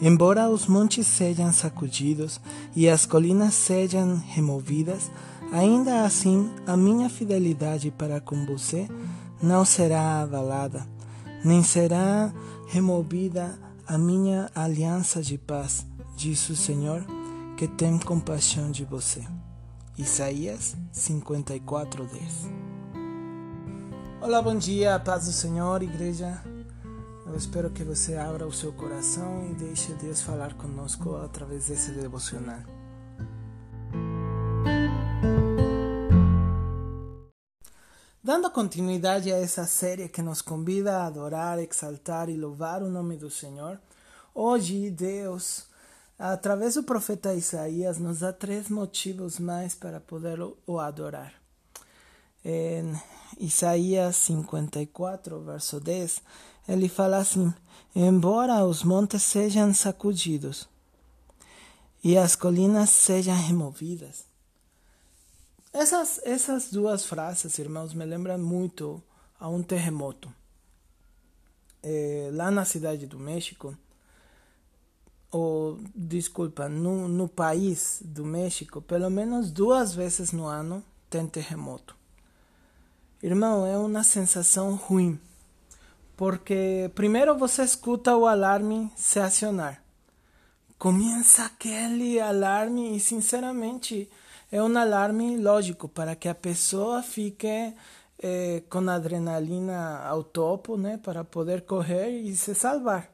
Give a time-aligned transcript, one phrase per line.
[0.00, 2.38] Embora os montes sejam sacudidos
[2.74, 5.10] e as colinas sejam removidas,
[5.50, 8.88] ainda assim a minha fidelidade para com você
[9.42, 10.86] não será abalada,
[11.42, 12.32] nem será
[12.68, 17.04] removida a minha aliança de paz, diz o Senhor,
[17.56, 19.22] que tem compaixão de você.
[19.96, 22.50] Isaías 54, 10.
[24.20, 26.42] Olá, bom dia, paz do Senhor, igreja.
[27.26, 31.90] Eu espero que você abra o seu coração e deixe Deus falar conosco através desse
[31.90, 32.60] devocional.
[38.22, 43.16] Dando continuidade a essa série que nos convida a adorar, exaltar e louvar o nome
[43.16, 43.78] do Senhor,
[44.32, 45.66] hoje Deus,
[46.18, 51.34] através do profeta Isaías, nos dá três motivos mais para poder o adorar.
[52.44, 52.92] Em
[53.38, 56.22] Isaías 54, verso 10,
[56.68, 57.52] ele fala assim:
[57.94, 60.68] Embora os montes sejam sacudidos
[62.04, 64.24] e as colinas sejam removidas.
[65.72, 69.02] Essas, essas duas frases, irmãos, me lembram muito
[69.38, 70.32] a um terremoto.
[71.82, 73.76] É, lá na cidade do México,
[75.30, 81.96] ou desculpa, no, no país do México, pelo menos duas vezes no ano tem terremoto.
[83.22, 85.20] Irmão, é uma sensação ruim
[86.16, 89.82] porque primeiro você escuta o alarme se acionar.
[90.78, 94.10] Começa aquele alarme e, sinceramente,
[94.50, 97.74] é um alarme lógico para que a pessoa fique
[98.18, 103.10] eh, com adrenalina ao topo, né, para poder correr e se salvar.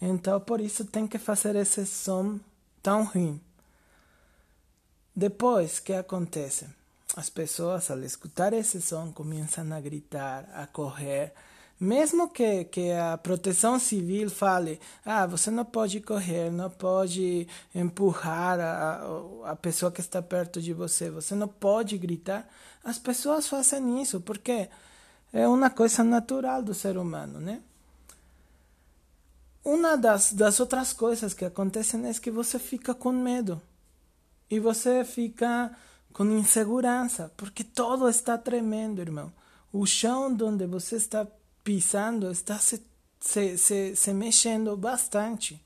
[0.00, 2.38] Então, por isso tem que fazer esse som
[2.82, 3.40] tão ruim.
[5.14, 6.66] Depois, que acontece?
[7.16, 11.32] As pessoas, ao escutar esse som, começam a gritar, a correr,
[11.84, 18.58] mesmo que, que a proteção civil fale, ah, você não pode correr, não pode empurrar
[18.58, 22.48] a, a pessoa que está perto de você, você não pode gritar,
[22.82, 24.68] as pessoas fazem isso porque
[25.32, 27.60] é uma coisa natural do ser humano, né?
[29.64, 33.60] Uma das, das outras coisas que acontecem é que você fica com medo
[34.50, 35.74] e você fica
[36.12, 39.32] com insegurança, porque todo está tremendo, irmão.
[39.72, 41.26] O chão onde você está
[41.64, 42.86] pisando, está se,
[43.18, 45.60] se, se, se mexendo bastante.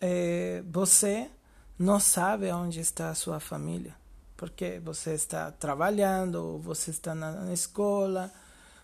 [0.00, 1.30] É, você
[1.78, 3.96] não sabe onde está a sua família,
[4.36, 8.30] porque você está trabalhando, ou você está na, na escola,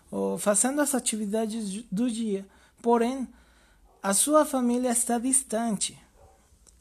[0.09, 2.45] ou fazendo as atividades do dia.
[2.81, 3.27] Porém,
[4.01, 5.97] a sua família está distante.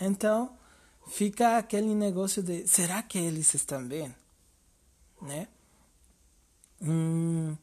[0.01, 0.57] Então,
[1.09, 4.15] fica aquele negócio de será que eles estão bem?
[5.21, 5.47] Né?
[6.81, 7.55] Hum,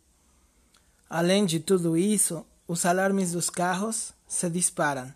[1.17, 5.11] Além de tudo isso, os alarmes dos carros se disparam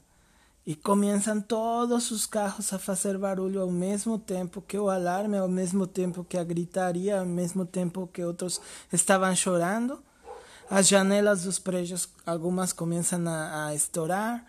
[0.65, 5.47] e começam todos os carros a fazer barulho ao mesmo tempo que o alarme, ao
[5.47, 8.59] mesmo tempo que a gritaria, ao mesmo tempo que outros
[8.91, 10.01] estavam chorando.
[10.67, 14.43] As janelas dos prédios, algumas começam a, a estourar,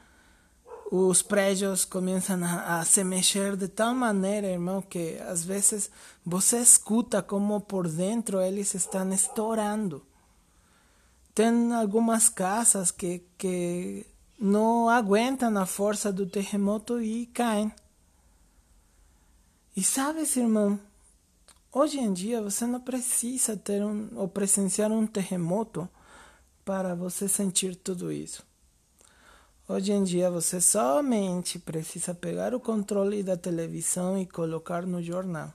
[0.91, 5.91] os prédios começam a, a, se mexer de tal maneira, irmão, que às vezes
[6.25, 10.03] você escuta como por dentro eles estão estourando.
[11.35, 14.05] Tem algumas casas que, que
[14.39, 17.73] não aguentam a força do terremoto e caem.
[19.75, 20.79] E sabes, irmão,
[21.73, 25.89] hoje em dia você não precisa ter um, ou presenciar um terremoto
[26.67, 28.45] para você sentir tudo isso.
[29.67, 35.51] Hoje em dia você somente precisa pegar o controle da televisão e colocar no jornal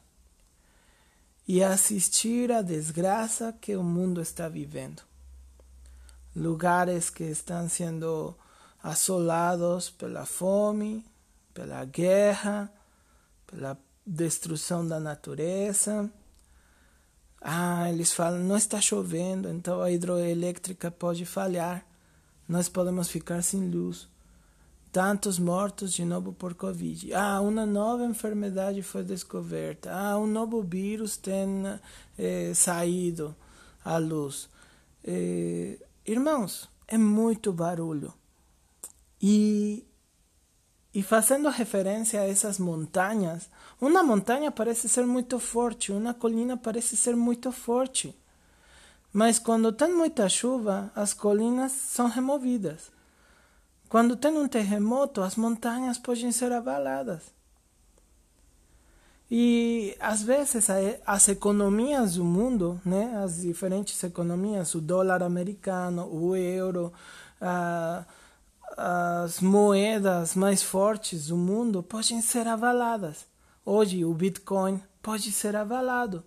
[1.47, 5.03] e assistir à desgraça que o mundo está vivendo
[6.37, 8.35] lugares que estão sendo
[8.81, 11.03] assolados pela fome,
[11.53, 12.71] pela guerra,
[13.47, 16.09] pela destruição da natureza.
[17.41, 21.85] Ah, eles falam, não está chovendo, então a hidroelétrica pode falhar.
[22.47, 24.07] Nós podemos ficar sem luz.
[24.91, 27.13] Tantos mortos de novo por Covid.
[27.13, 29.91] Ah, uma nova enfermidade foi descoberta.
[29.93, 31.63] Ah, um novo vírus tem
[32.17, 33.35] eh, saído
[33.83, 34.49] à luz.
[35.03, 38.13] Eh, Irmãos, é muito barulho.
[39.21, 39.85] E,
[40.93, 43.49] e fazendo referência a essas montanhas,
[43.81, 48.17] uma montanha parece ser muito forte, uma colina parece ser muito forte.
[49.11, 52.89] Mas quando tem muita chuva, as colinas são removidas.
[53.89, 57.36] Quando tem um terremoto, as montanhas podem ser abaladas.
[59.29, 60.67] E às vezes
[61.05, 66.93] as economias do mundo, né, as diferentes economias, o dólar americano, o euro,
[67.41, 68.05] uh,
[68.77, 73.25] as moedas mais fortes do mundo podem ser avaladas.
[73.65, 76.23] Hoje o Bitcoin pode ser avalado.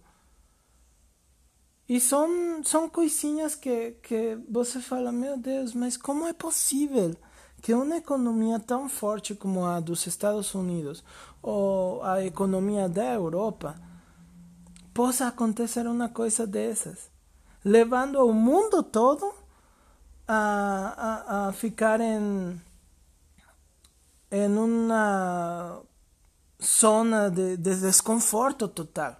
[1.88, 7.16] E são, são coisinhas que, que você fala, meu Deus, mas como é possível
[7.60, 11.04] que uma economia tão forte como a dos Estados Unidos
[11.42, 13.74] ou a economia da Europa
[14.94, 17.10] possa acontecer uma coisa dessas,
[17.64, 19.32] levando o mundo todo
[20.26, 22.60] a, a, a ficar em,
[24.30, 25.82] em uma
[26.62, 29.16] zona de, de desconforto total.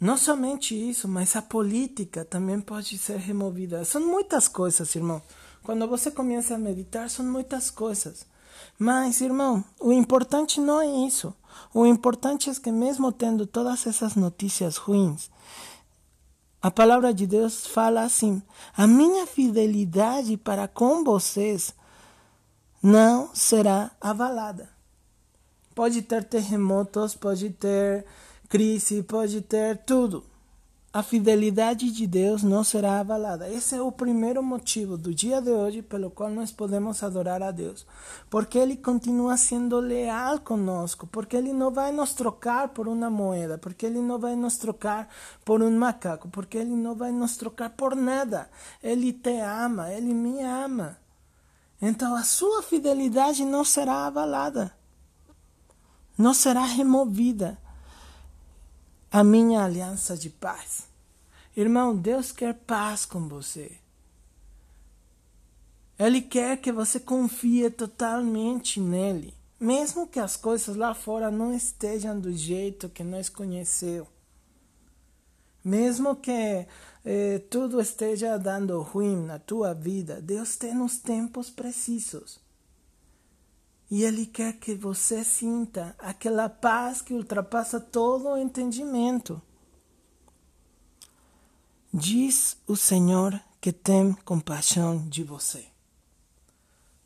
[0.00, 3.84] Não somente isso, mas a política também pode ser removida.
[3.84, 5.20] São muitas coisas, irmão.
[5.62, 8.26] Quando você começa a meditar, são muitas coisas.
[8.78, 11.34] Mas, irmão, o importante não é isso.
[11.74, 15.30] O importante é que, mesmo tendo todas essas notícias ruins,
[16.62, 18.42] a palavra de Deus fala assim:
[18.76, 21.74] a minha fidelidade para com vocês
[22.82, 24.68] não será avalada.
[25.74, 28.04] Pode ter terremotos, pode ter
[28.48, 30.24] crise, pode ter tudo
[30.92, 33.48] a fidelidade de Deus não será avalada.
[33.48, 37.52] Esse é o primeiro motivo do dia de hoje pelo qual nós podemos adorar a
[37.52, 37.86] Deus.
[38.28, 43.56] Porque Ele continua sendo leal conosco, porque Ele não vai nos trocar por uma moeda,
[43.56, 45.08] porque Ele não vai nos trocar
[45.44, 48.50] por um macaco, porque Ele não vai nos trocar por nada.
[48.82, 50.98] Ele te ama, Ele me ama.
[51.80, 54.74] Então a sua fidelidade não será avalada,
[56.18, 57.59] não será removida
[59.10, 60.88] a minha aliança de paz.
[61.56, 63.72] Irmão, Deus quer paz com você.
[65.98, 72.18] Ele quer que você confie totalmente nele, mesmo que as coisas lá fora não estejam
[72.18, 74.06] do jeito que nós conheceu.
[75.62, 76.66] Mesmo que
[77.04, 82.40] eh, tudo esteja dando ruim na tua vida, Deus tem os tempos precisos.
[83.90, 89.42] E Ele quer que você sinta aquela paz que ultrapassa todo o entendimento.
[91.92, 95.66] Diz o Senhor que tem compaixão de você.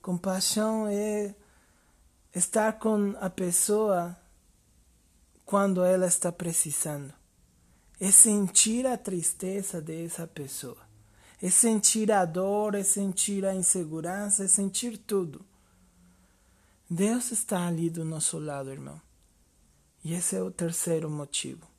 [0.03, 1.35] Compaixão é
[2.35, 4.15] estar com a pessoa
[5.47, 7.15] quando ela está precisando.
[7.99, 10.85] É sentir a tristeza dessa pessoa.
[11.41, 15.45] É sentir a dor, é sentir a insegurança, é sentir tudo.
[16.89, 19.01] Deus está ali do nosso lado, irmão.
[20.05, 21.75] E esse é o terceiro motivo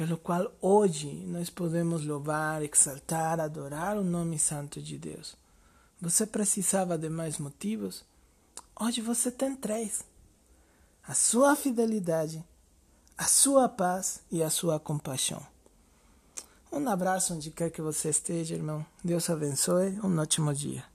[0.00, 5.36] pelo qual hoje nós podemos louvar, exaltar, adorar o nome santo de Deus.
[6.00, 8.02] Você precisava de mais motivos?
[8.80, 10.02] Hoje você tem três:
[11.06, 12.42] a sua fidelidade,
[13.18, 15.46] a sua paz e a sua compaixão.
[16.72, 18.86] Um abraço onde quer que você esteja, irmão.
[19.04, 20.00] Deus abençoe.
[20.02, 20.89] Um ótimo dia.